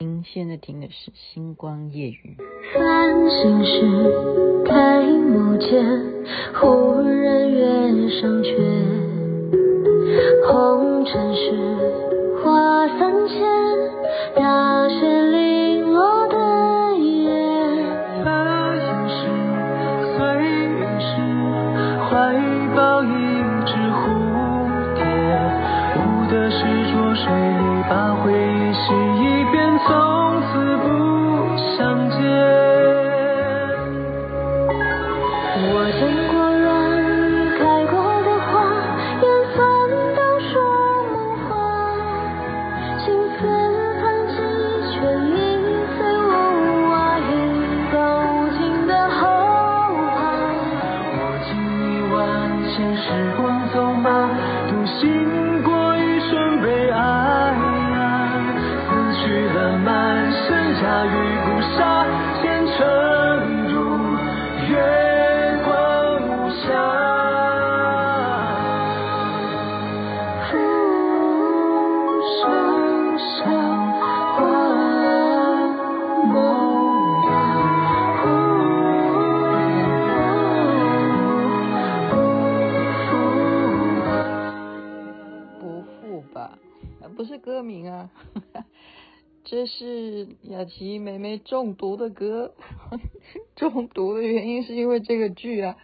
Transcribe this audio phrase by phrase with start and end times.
[0.00, 2.36] 您现在听的是《星光夜雨》。
[2.72, 3.80] 繁星是
[4.64, 5.84] 抬眸间，
[6.54, 8.54] 忽然月上缺。
[10.46, 11.50] 红尘事
[12.44, 13.42] 花三千，
[90.58, 92.52] 雅琪妹妹中毒的歌。
[93.54, 95.76] 中毒的原因是因为这个剧啊，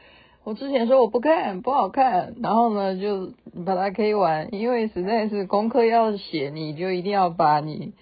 [0.43, 3.33] 我之前说我不看，不好看，然后呢就
[3.65, 7.93] 把它 K 完，因为实在是功课要写，你就一定要把你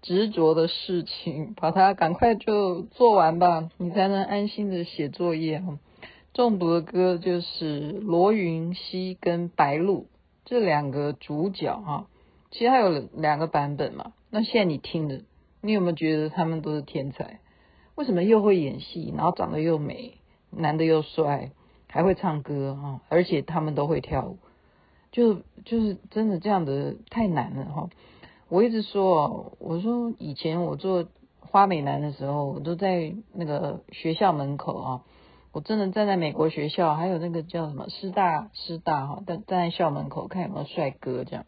[0.00, 5.62] 执着的事情把它赶快就做完吧，你才能安心的写作业。
[6.32, 10.06] 中毒的歌就是罗云熙跟白鹿。
[10.46, 12.06] 这两个主角哈，
[12.50, 14.12] 其实还有两个版本嘛。
[14.30, 15.20] 那现在你听的，
[15.64, 17.40] 你有没有觉得他们都是天才？
[17.94, 20.18] 为什么又会演戏，然后长得又美，
[20.50, 21.52] 男的又帅，
[21.88, 24.36] 还会唱歌哈，而且他们都会跳舞，
[25.10, 27.88] 就就是真的这样的太难了哈。
[28.50, 31.06] 我一直说，我说以前我做
[31.40, 35.04] 花美男的时候，我都在那个学校门口啊。
[35.52, 41.46] 我真的站在美国学校，还有那个叫什么师大师大哈，站站在校门口看有没有帅哥这样。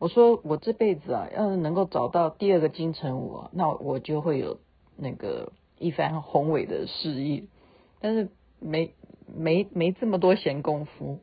[0.00, 4.58] 我说我这辈子啊，要是能够找到第二个金城武，那我就会有
[4.96, 7.44] 那个一番宏伟的事业。
[8.00, 8.94] 但是没
[9.26, 11.20] 没没这么多闲工夫，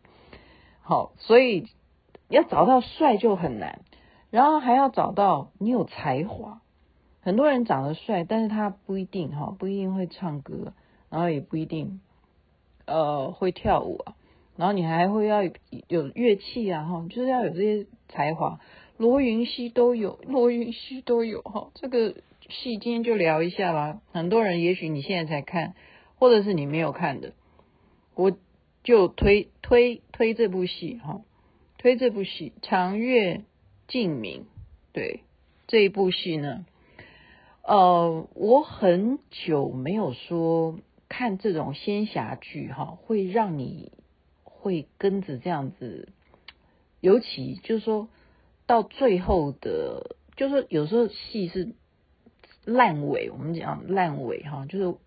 [0.82, 1.66] 好，所以
[2.30, 3.82] 要找到帅就很难，
[4.30, 6.62] 然后还要找到你有才华。
[7.22, 10.74] 很多人长得帅，但是他不一定哈，不一定会唱歌。
[11.10, 12.02] 然后也不一定，
[12.86, 14.16] 呃，会跳舞啊。
[14.56, 18.60] 然后你还会要有乐器啊，哈，就是要有这些才华。
[18.98, 21.72] 罗云熙都有，罗云熙都有哈。
[21.76, 22.16] 这个
[22.50, 24.02] 戏今天就聊一下啦。
[24.12, 25.76] 很多人也许你现在才看，
[26.18, 27.34] 或者是你没有看的，
[28.16, 28.38] 我
[28.84, 31.22] 就推推推这部戏哈，
[31.78, 33.44] 推这部戏《长月
[33.88, 34.42] 烬明》。
[34.94, 35.22] 对，
[35.68, 36.66] 这一部戏呢，
[37.64, 40.80] 呃，我很久没有说。
[41.10, 43.94] 看这种仙侠剧哈，会让你
[44.44, 46.10] 会跟着这样子，
[47.08, 48.10] 尤其就是说
[48.66, 51.70] 到最后的，就是有时候戏是
[52.66, 54.98] 烂尾，我们讲烂尾哈，就是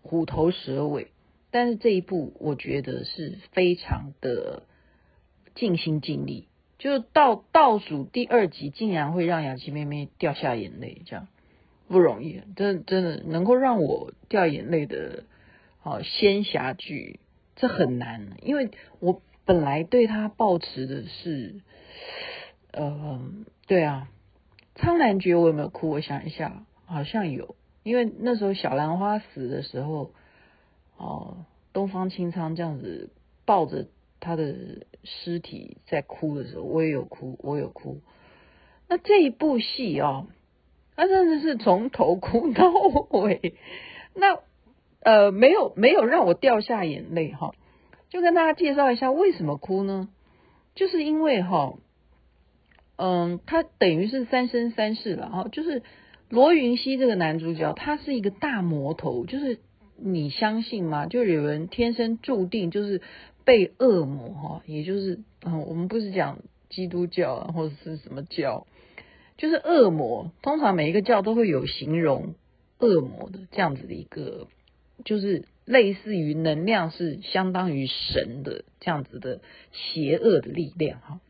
[0.00, 1.08] 虎头蛇尾。
[1.50, 4.62] 但是这一部我觉得是非常的
[5.54, 11.28] 尽心尽力，就是到倒数第二集，竟然会让雅琪妹妹掉下眼泪，这样
[11.88, 15.24] 不容易，真真的能够让我掉眼泪的。
[15.82, 17.20] 哦，仙侠剧
[17.54, 21.60] 这很难，因为我本来对他抱持的是，
[22.72, 23.20] 呃，
[23.66, 24.08] 对啊，
[24.80, 25.90] 《苍兰诀》我有没有哭？
[25.90, 30.12] 我想一下，好像有，因为那时候小兰花死的时候，
[30.96, 33.10] 哦，东方青苍这样子
[33.44, 33.86] 抱着
[34.20, 34.54] 他的
[35.02, 38.00] 尸体在哭的时候，我也有哭，我有哭。
[38.88, 40.26] 那这一部戏哦，
[40.96, 42.70] 他真的是从头哭到
[43.10, 43.54] 尾，
[44.14, 44.38] 那。
[45.06, 47.52] 呃，没有没有让我掉下眼泪哈，
[48.14, 50.08] 就跟大家介绍一下为什么哭呢？
[50.76, 51.74] 就是因为哈，
[52.94, 55.82] 嗯，他等于是三生三世了哈，就是
[56.28, 59.58] 罗云熙这个男主角，他是一个大魔头，就是
[59.96, 61.06] 你相信吗？
[61.06, 63.02] 就有人天生注定就是
[63.44, 66.38] 被恶魔哈，也就是嗯，我们不是讲
[66.70, 68.68] 基督教啊或者是什么教，
[69.36, 72.36] 就是恶魔，通常每一个教都会有形容
[72.78, 74.46] 恶魔的这样子的一个。
[75.04, 79.40] 就是类似于能量是相当于神的这样子的
[79.72, 81.20] 邪恶的力量哈。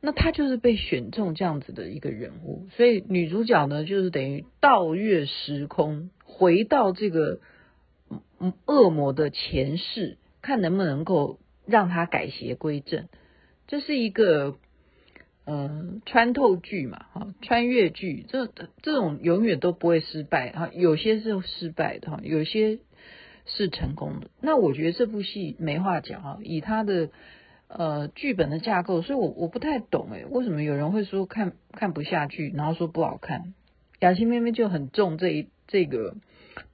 [0.00, 7.40] 那他就是被选中这样子的一个人物，所以女主角呢，就是等于倒越时空，回到这个
[8.66, 13.08] 恶魔的前世，看能不能够让他改邪归正。
[13.66, 14.58] 这是一个
[15.44, 18.46] 呃穿透剧嘛，哈，穿越剧，这
[18.82, 22.78] 这种永远都不会失败哈，有些是失败的哈，有些
[23.46, 24.28] 是成功的。
[24.40, 27.08] 那我觉得这部戏没话讲啊，以他的。
[27.68, 33.54] 呃，剧本的架构，所以我我不太懂诶，为什么有人会说看看不下去，然后说不好看？
[33.98, 36.14] 雅琪妹妹就很重这一这个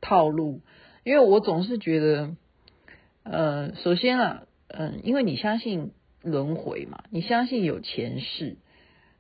[0.02, 0.60] 套路，
[1.02, 2.36] 因为我总是觉得，
[3.22, 5.92] 呃，首先啊，嗯、因为你相信
[6.22, 8.58] 轮回嘛，你相信有前世，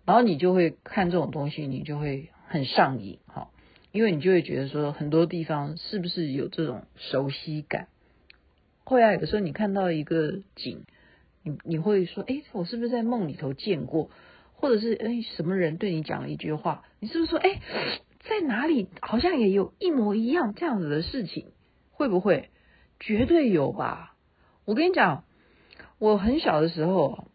[0.04, 3.48] 然后你就会看这种东西，你就会很上瘾，哈，
[3.92, 7.88] 因为你就会觉得说很多地方是不是有这种熟悉感？
[8.84, 10.84] 会啊，有时候你看到一个景。
[11.44, 14.10] 你你会说，哎，我是不是在梦里头见过？
[14.54, 16.84] 或者是，哎，什么人对你讲了一句话？
[17.00, 17.60] 你是不是说，哎，
[18.20, 21.46] 在哪里好像也有一模一样这样子的事情？
[21.90, 22.50] 会不会？
[23.00, 24.14] 绝对有吧！
[24.64, 25.24] 我跟你讲，
[25.98, 27.26] 我很小的时候，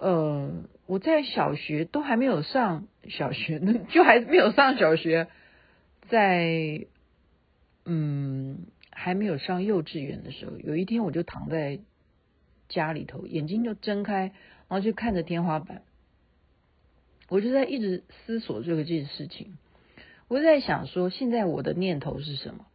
[0.00, 0.50] 呃，
[0.86, 5.28] 我在小学都还没有上小学， 就还没有上小学，
[6.08, 6.86] 在
[7.84, 11.78] 嗯还没有上幼稚园的时候，有一天我就躺在。
[12.70, 14.24] 家里头，眼睛就睁开，
[14.68, 15.80] 然后就看着天花板。
[17.30, 19.56] 我就在一直思索这个这件事情，
[20.28, 22.66] 我就在想说，现在我的念头是什么？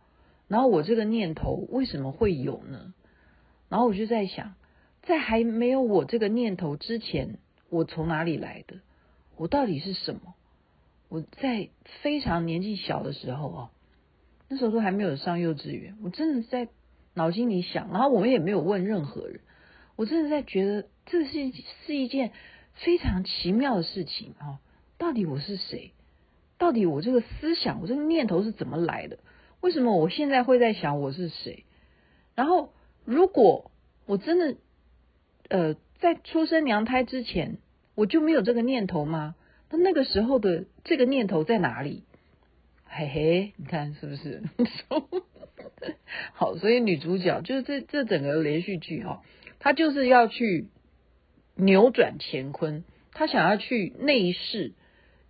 [0.48, 2.96] 然后我这个念头为什么会有呢？
[3.70, 4.56] 然后我就在想，
[5.04, 7.38] 在还没有我这个念头之前，
[7.70, 8.78] 我从哪里来的？
[9.38, 10.34] 我到底是什么？
[11.14, 11.70] 我在
[12.02, 13.72] 非常年纪小的时候啊，
[14.50, 16.70] 那时候都还没有上幼稚园，我真的在
[17.14, 19.42] 脑筋里想，然后我们也没有问任何人。
[19.96, 21.52] 我真的在觉得这是
[21.86, 22.32] 是一件
[22.74, 24.58] 非常奇妙的事情啊！
[24.98, 25.92] 到底我是谁？
[26.58, 29.20] 到底我这个思想，我这个念头是怎么来的？
[29.62, 31.64] 为什么我现在会在想我是谁？
[32.34, 32.74] 然后，
[33.06, 33.70] 如果
[34.08, 34.58] 我真的
[35.48, 37.60] 呃在出生娘胎之前
[37.94, 39.36] 我就没有这个念头吗？
[39.74, 42.04] 那那个时候的这个念头在哪里？
[42.86, 44.44] 嘿嘿，你看是不是？
[46.34, 49.24] 好，所以女主角就是这这整个连续剧哈。
[49.58, 50.68] 她就是要去
[51.56, 52.84] 扭转乾坤，
[53.14, 54.74] 她想要去内视，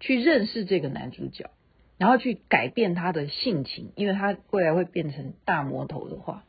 [0.02, 1.50] 去认识这个男主角，
[1.98, 6.44] 然后去改变他的性情，因为他未来会变成大魔头的话，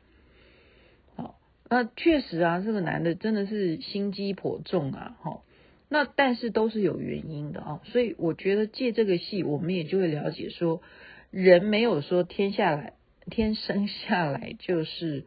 [1.15, 1.37] 好，
[1.71, 5.45] 那确实啊，这个男的真的是心机颇重啊，好，
[5.89, 10.83] 那但是都是有原因的啊，所以我觉得借这个戏，我们也就会了解说，
[11.31, 12.95] 人没有说天下来
[13.31, 15.25] 天生下来就是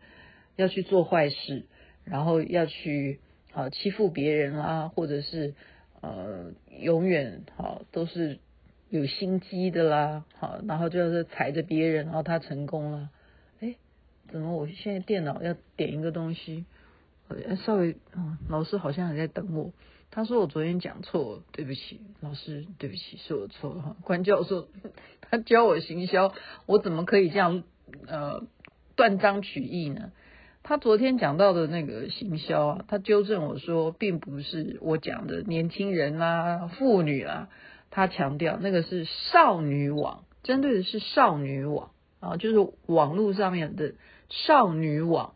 [0.56, 1.66] 要去做坏事。
[2.10, 3.20] 然后要去
[3.52, 5.56] 啊欺负别人啦，或者是
[6.00, 8.40] 呃永远好都是
[8.90, 13.10] 有心机的啦，好，然后就是踩着别人，然后他成功了。
[13.60, 13.76] 哎，
[14.30, 16.64] 怎么我现在电脑要点一个东西？
[17.66, 19.74] 稍微啊，老师好像还在等我。
[20.18, 23.96] 他说我昨天讲错，对不起，老师，对不起，是我错了哈。
[24.02, 24.68] 关教授
[25.22, 26.34] 他教我行销，
[26.66, 27.62] 我怎么可以这样
[28.08, 28.42] 呃
[28.96, 30.12] 断章取义呢？
[30.64, 37.50] 他昨天讲到的那个行销啊，他纠正我说，并不是我讲的年轻人啊、妇女啊，
[37.92, 43.94] 他强调那个是少女网，针对的是少女网啊，就是网络上面的
[44.30, 45.36] 少女网，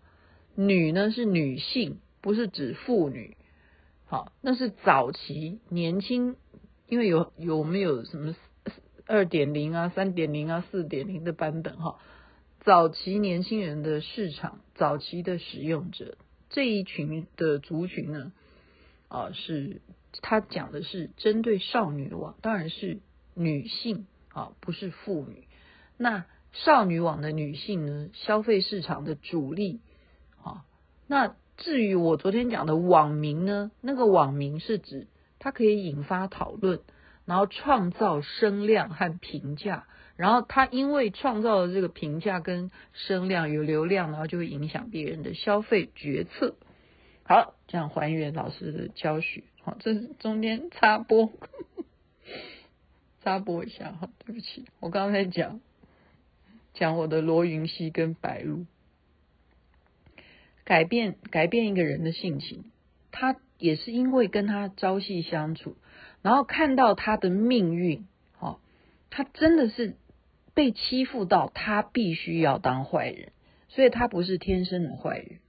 [0.56, 3.38] 女呢是女性，不是指妇女。
[4.12, 6.36] 好，那是早期年轻，
[6.90, 8.36] 因为有有没有什么
[9.08, 11.98] 二点零啊、三点零啊、四点零的版本哈。
[12.60, 16.18] 早期年轻人的市场，早期的使用者
[16.50, 18.34] 这一群的族群呢，
[19.08, 19.82] 啊，是
[20.22, 23.00] 他讲的是针对少女网，当然是
[23.34, 25.48] 女性啊，不是妇女。
[25.96, 29.80] 那少女网的女性呢，消费市场的主力
[30.44, 30.66] 啊。
[31.08, 36.82] 那至于我昨天讲的网民呢，那个网民是指它可以引发讨论，
[37.26, 39.86] 然后创造声量和评价。
[40.18, 46.56] 然后他因为创造了这个评价跟声量有流量，然后就会影响别人的消费决策。
[47.24, 49.44] 好，这样还原老师的教学。
[49.64, 51.32] 好，这是中间插播，
[53.24, 55.62] 插播一下哈，对不起，我刚才讲
[56.74, 58.66] 讲我的罗云熙跟白鹿，
[60.66, 62.66] 改变改变一个人的性情，
[63.12, 65.76] 他也是因为跟他朝夕相处，
[66.22, 68.08] 然后看到他的命运，
[68.40, 68.60] 哦，
[69.10, 69.96] 他真的是。
[70.54, 73.32] 被欺负到他必须要当坏人，
[73.70, 75.40] 所以他不是天生的坏人，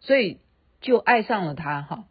[0.00, 0.40] 所以
[0.80, 2.06] 就爱上了他哈。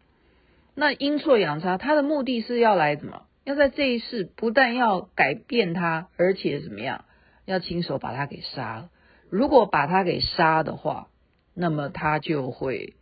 [0.76, 3.24] 那阴错阳差，他的目的是要来怎么？
[3.44, 7.04] 要在这一世不但要改变他，而且怎么样？
[7.44, 8.90] 要亲手把他给杀了。
[9.30, 11.10] 如果把他给杀的话，
[11.56, 12.94] 那么他就会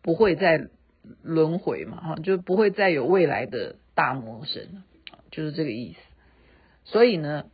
[0.00, 0.68] 不会再
[1.22, 2.00] 轮回嘛？
[2.00, 4.82] 哈，就不会再有未来的大魔神，
[5.30, 5.98] 就是这个意思。
[6.84, 7.46] 所以呢，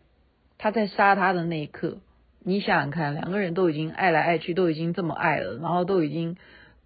[0.58, 1.98] 他在杀他的那一刻，
[2.40, 6.36] 你想想看，两个人都已经爱来爱去，都已经这么爱了，然后都已经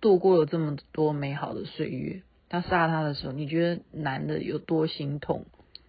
[0.00, 2.22] 度过了这么多美好的岁月。
[2.48, 5.44] 他杀他的时候，你觉得男的有多心痛？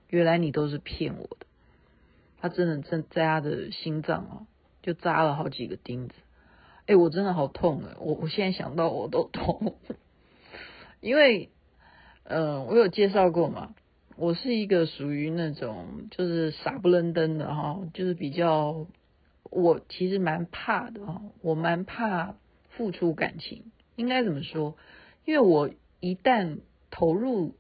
[0.10, 1.46] 原来你都是骗我的。
[2.42, 4.48] 他真的在在他的心脏啊，
[4.82, 6.16] 就扎了好几个钉子。
[6.90, 7.96] 哎，我真的好痛啊！
[8.00, 9.76] 我我现在想到我都痛，
[11.02, 11.50] 因为，
[12.24, 13.76] 嗯、呃，我有介绍过嘛，
[14.18, 18.88] 我是一个属于那种就是傻不愣登的哈，就是比较，
[19.44, 22.36] 我其实蛮怕的哈，我蛮怕
[22.70, 24.76] 付出感情，应该怎么说？
[25.26, 25.70] 因为我。
[26.02, 26.60] 一旦
[26.92, 27.56] 投入，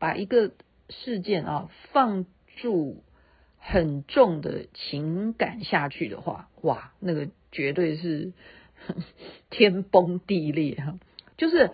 [0.00, 0.50] 把一个
[0.88, 2.26] 事件啊放
[2.60, 3.04] 入
[3.58, 8.32] 很重的情感下去的话，哇，那个绝对是
[9.50, 10.98] 天崩地裂哈！
[11.36, 11.70] 就是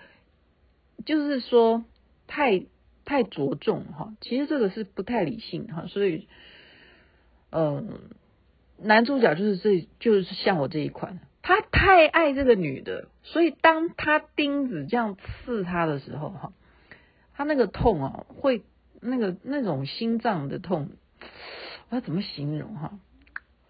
[1.04, 1.85] 就是说
[2.26, 2.64] 太
[3.04, 6.28] 太着重哈，其实这个是不太理性哈，所以
[7.50, 8.00] 嗯，
[8.78, 11.21] 男主角就是这就是像我这一款。
[11.45, 16.52] 他太爱这个女的，所以当他钉子这样刺他的时候，哈，
[17.35, 18.62] 他那个痛啊，会
[19.00, 20.90] 那个那种心脏的痛，
[21.88, 22.99] 我要怎么形容哈？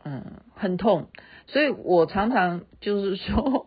[0.04, 1.08] 嗯，很痛，
[1.46, 3.66] 所以我常常就是说，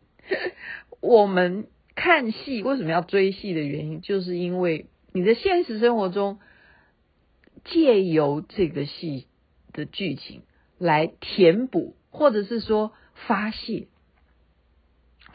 [1.00, 6.38] 我们看戏为什么要追戏的原因，就是因为你的现实生活中，
[7.64, 9.26] 借由这个戏
[9.72, 10.42] 的剧情
[10.78, 12.92] 来填补，或者是说。
[13.26, 13.88] 发泄，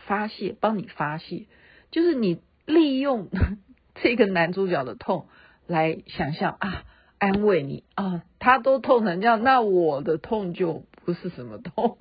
[0.07, 1.45] 发泄，帮你发泄，
[1.91, 3.29] 就是你利用
[3.93, 5.27] 这个男主角的痛
[5.67, 6.83] 来想象啊，
[7.19, 11.97] 安慰你啊，他都痛成这样，那我的痛就不是什么痛。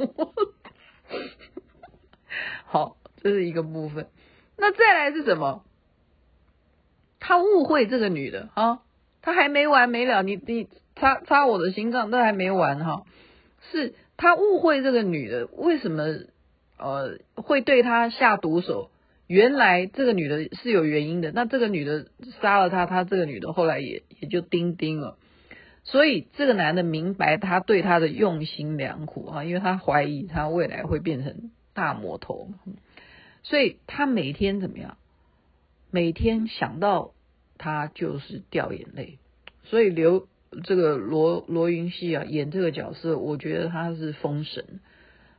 [2.66, 4.08] 好，这是一个部分。
[4.56, 5.64] 那再来是什么？
[7.20, 8.80] 他误会这个女的啊，
[9.22, 13.04] 他还没完没了，你你插插我的心脏都还没完哈，
[13.72, 13.94] 是。
[14.16, 16.04] 他误会这个女的为什么
[16.78, 18.88] 呃会对他下毒手？
[19.26, 21.32] 原来这个女的是有原因的。
[21.32, 22.08] 那这个女的
[22.40, 25.18] 杀了他，他这个女的后来也也就钉钉了。
[25.82, 32.48] 所以这个男的明白他对他的用心良苦啊，因为他怀疑他未来会变成大魔头，
[33.42, 34.96] 所以他每天怎么样？
[35.90, 37.12] 每天想到
[37.58, 39.18] 他就是掉眼泪，
[39.64, 40.26] 所以刘。
[40.62, 44.78] 这个罗罗云熙啊，演这个角色，我觉得他是封神，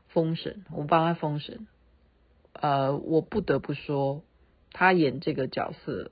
[0.10, 1.68] 封神，我帮他封神。
[2.62, 4.24] 呃，我不得不说，
[4.72, 6.12] 他演这个角色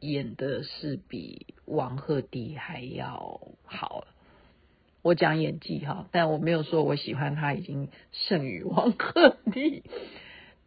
[0.00, 4.06] 演的是比王鹤棣还要好。
[5.02, 9.82] 我讲演技哈，但我没有说我喜欢他已经胜于王鹤棣，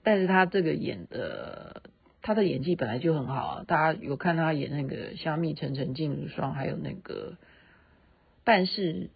[0.04, 1.84] 但是他这个演的。
[2.26, 7.34] 他的演技本来就很好啊，大家有看他演那个《香蜜沉沉烬如霜》，还有那个。
[8.46, 9.10] 半是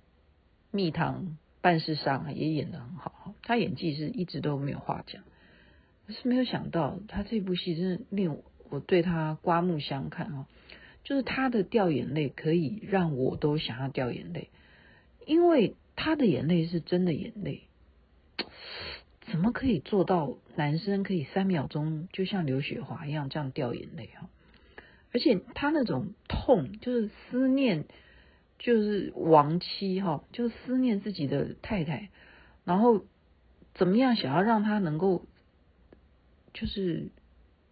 [0.72, 3.34] 蜜糖，半是伤，也演得很好。
[3.44, 5.24] 他演技是一直都没有话讲，
[6.08, 10.46] 可是没有想到他这部戏真的令我，我对他刮目相看哦。
[11.04, 14.50] 就是他的掉眼泪可以让我都想要掉眼泪，
[15.26, 17.64] 因为他的眼泪是真的眼泪。
[19.22, 24.30] 怎么可以做到男生可以三秒钟就像刘雪华一样这样掉眼泪啊？
[25.14, 27.86] 而且他那种痛就是思念。
[28.60, 32.10] 就是亡妻哈，就是思念自己的太太，
[32.66, 33.04] 然后
[33.76, 35.28] 怎么样想要让他能够
[36.54, 37.10] 就是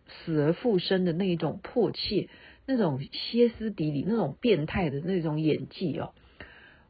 [0.07, 2.29] 死而复生的那一种迫切，
[2.65, 6.13] 那种歇斯底里，那种变态的那种演技哦，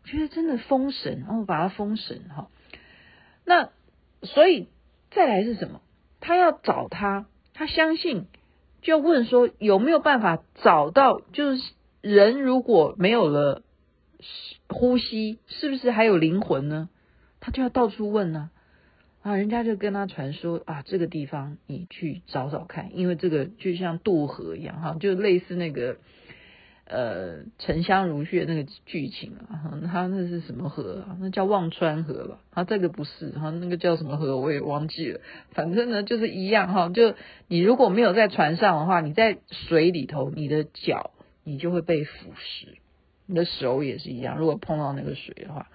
[0.03, 2.49] 我觉得真的封神，然后把他封神哈。
[3.45, 3.71] 那
[4.23, 4.67] 所以
[5.11, 5.81] 再来是什么？
[6.19, 8.27] 他要找他，他相信
[8.81, 11.21] 就问说有没有办法找到？
[11.33, 13.61] 就是人如果没有了。
[14.69, 16.89] 呼吸是不是还有灵魂呢？
[17.39, 18.49] 他就要到处问呢，
[19.25, 25.97] 啊人家就跟他传说啊，这个地方你去找找看，因为这个就像渡河一样哈，就类似那个
[26.85, 31.17] 呃沉香如屑那个剧情啊，他那是什么河啊？
[31.19, 32.39] 那叫忘川河吧？
[32.51, 35.21] 啊，这个不是哈，那个叫什么河我也忘记了，
[35.53, 37.15] 反正呢就是一样哈，就
[37.47, 41.09] 你如果没有在船上的话，你在水里头，你的脚
[41.43, 42.67] 你就会被腐蚀。
[43.25, 45.67] 你的手也是一样，如果碰到那个水的话，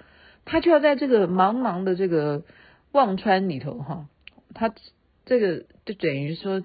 [0.45, 2.45] 他就要在这个茫茫的这个
[2.93, 4.09] 忘川里头哈，
[4.55, 4.75] 他
[5.25, 6.63] 这个就等于说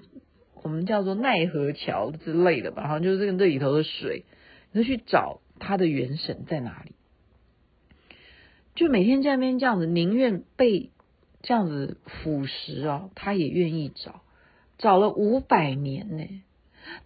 [0.62, 4.24] 我们叫做奈何桥之类的吧，好像就是这个这里头的水，
[4.72, 6.92] 你就去找他的元神在哪里。
[8.74, 10.90] 就每天在那边这样子，宁愿被
[11.42, 14.20] 这样子腐蚀啊，他也愿意找，
[14.76, 16.42] 找了五百年呢，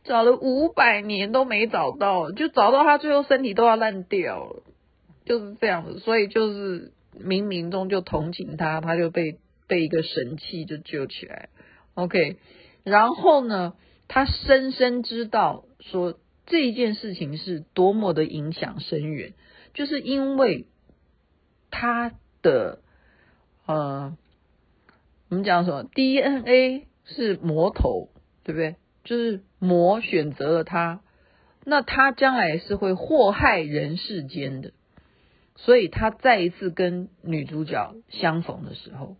[0.03, 4.63] 找了五百年都没找到，就找到他最后身体都要烂掉了，
[5.25, 11.49] 就是这样子，所以就是冥冥中就同情他，他就被被一个神器就救起来
[11.95, 12.37] ，OK。
[12.85, 13.75] 然后呢，
[14.09, 19.35] 他深深知道说这一件事情是多么的影响深远，
[19.75, 20.67] 就是因为
[21.71, 22.13] 他
[22.43, 22.81] 的
[23.67, 24.17] 呃，
[25.29, 28.09] 我们讲什么 DNA 是魔头，
[28.45, 28.77] 对不对？
[29.05, 31.01] 就是魔选择了他，
[31.65, 34.73] 那他将来是会祸害人世间的，
[35.65, 39.17] 所以他再一次跟女主角相逢的时候，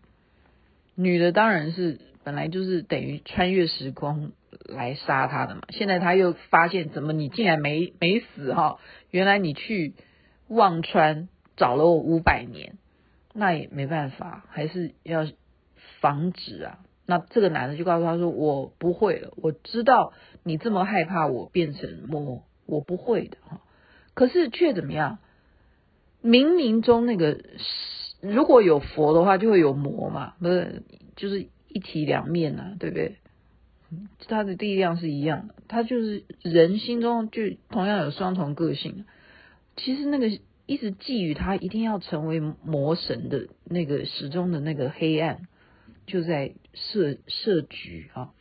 [0.95, 2.01] 女的当然是。
[2.23, 4.33] 本来就是等于穿越时空
[4.67, 8.79] 来杀他的嘛，现在他又发现怎么你竟然没没死哈？
[9.11, 9.95] 原来你去
[10.47, 12.75] 忘川找了我五百年，
[13.33, 15.27] 那也没办法，还是要
[16.01, 16.81] 防止啊。
[17.07, 20.13] 那这个男的就告诉他说：“我不会了，我知道
[20.45, 23.63] 你这么害怕我变成魔，我不会的哈。”
[24.13, 25.19] 可是却怎么样？
[26.23, 27.41] 冥冥中那个
[28.21, 30.83] 如果有佛的话，就会有魔嘛，不是
[31.17, 31.49] 就是。
[31.73, 33.15] 一体两面呐、啊，对不对？
[34.27, 39.05] 他的力量是一样的，他就是人心中就同样有双重个性。
[39.77, 40.27] 其实那个
[40.67, 45.47] 一直觊觎他一定要成为魔神的那个始终的那个黑暗，
[46.09, 48.33] 就在设设局啊。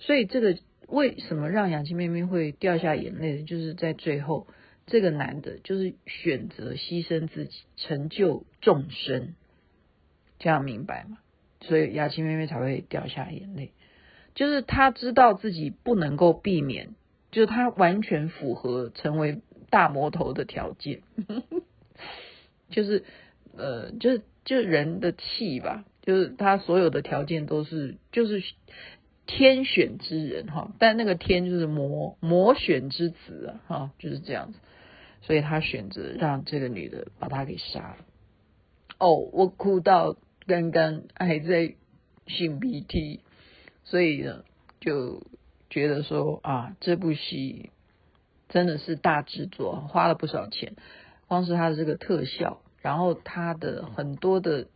[0.00, 0.58] 所以这个
[0.88, 4.48] 为什么让氧气妹妹会掉下眼泪，就是在最后
[4.86, 9.34] 这个男的就是选择牺牲自己，成就众生，
[10.38, 11.18] 这样明白吗？
[11.60, 13.72] 所以雅琪妹妹才会掉下眼泪，
[14.34, 16.94] 就是她知道自己不能够避免，
[17.30, 21.02] 就是她完全符合成为大魔头的条件，
[22.68, 23.04] 就是
[23.56, 28.42] 呃，就是就人的气吧，就是他所有的条件都是就是
[29.26, 34.58] 天选之人哈，但那个天就是魔魔选之子啊哈，就是这样子，
[35.22, 37.96] 所以他选择让这个女的把他给杀了。
[38.98, 40.16] 哦，我哭到。
[40.44, 41.76] 刚刚还在
[42.26, 43.20] 擤鼻涕，
[43.84, 44.42] 所以呢，
[44.80, 45.22] 就
[45.70, 47.70] 觉得说啊，这部戏
[48.48, 50.74] 真的是大制作，花了不少钱。
[51.28, 54.66] 光是它的这个特效，然后它的很多的，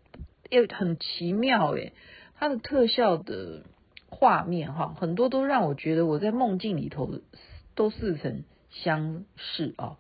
[0.49, 1.93] 又很奇妙诶，
[2.37, 3.65] 它的特效的
[4.09, 7.11] 画面哈，很多都让我觉得我在梦境里头
[7.75, 9.85] 都似曾相识啊。
[9.85, 9.97] 哦，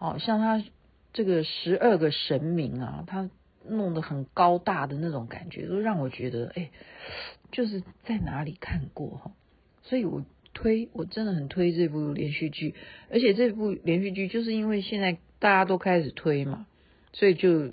[0.00, 0.64] 哦像他
[1.12, 3.30] 这个十二个神明啊，他。
[3.62, 6.70] 弄得很高大的那种感觉，都让我觉得，哎，
[7.52, 9.32] 就是在哪里看过哈，
[9.82, 12.74] 所以我推，我真的很推这部连续剧，
[13.10, 16.66] 而且这部连续剧就是因为现在大家都开始推嘛，
[17.12, 17.68] 所以就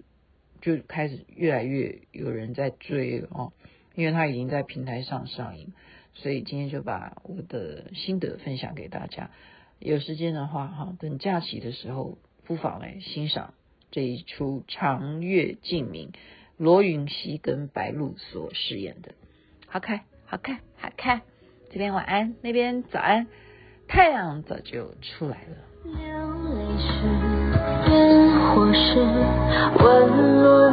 [0.59, 3.53] 就开始越来越有人在追了哦，
[3.95, 5.71] 因为它已经在平台上上映，
[6.13, 9.31] 所以今天就把我的心得分享给大家，
[9.79, 13.53] 有时间的话哈，等假期的时候不妨来欣赏。
[13.89, 16.09] 这一出《长月烬明》，
[16.57, 19.13] 罗云熙跟白鹿所饰演的，
[19.65, 21.21] 好看，好看，好看。
[21.69, 23.27] 这边晚安，那边早安，
[23.87, 25.57] 太阳早就出来了。
[25.85, 26.89] 流泪时，
[27.89, 28.99] 烟火时，
[29.81, 29.85] 温
[30.43, 30.69] 柔